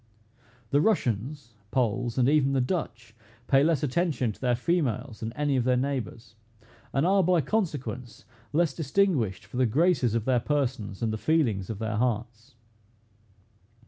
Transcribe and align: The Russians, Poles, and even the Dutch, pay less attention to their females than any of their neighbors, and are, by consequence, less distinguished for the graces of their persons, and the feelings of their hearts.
The 0.71 0.81
Russians, 0.81 1.53
Poles, 1.69 2.17
and 2.17 2.27
even 2.27 2.53
the 2.53 2.59
Dutch, 2.59 3.13
pay 3.45 3.63
less 3.63 3.83
attention 3.83 4.31
to 4.31 4.41
their 4.41 4.55
females 4.55 5.19
than 5.19 5.31
any 5.33 5.55
of 5.57 5.63
their 5.63 5.77
neighbors, 5.77 6.33
and 6.91 7.05
are, 7.05 7.21
by 7.21 7.39
consequence, 7.41 8.25
less 8.51 8.73
distinguished 8.73 9.45
for 9.45 9.57
the 9.57 9.67
graces 9.67 10.15
of 10.15 10.25
their 10.25 10.39
persons, 10.39 11.03
and 11.03 11.13
the 11.13 11.19
feelings 11.19 11.69
of 11.69 11.77
their 11.77 11.97
hearts. 11.97 12.55